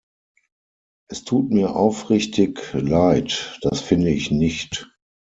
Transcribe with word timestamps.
Es 1.11 1.25
tut 1.25 1.51
mir 1.51 1.75
aufrichtig 1.75 2.73
leid, 2.73 3.59
das 3.61 3.81
finde 3.81 4.09
ich 4.09 4.31
nicht. 4.31 4.89